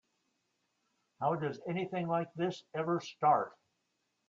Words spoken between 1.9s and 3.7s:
like this ever start?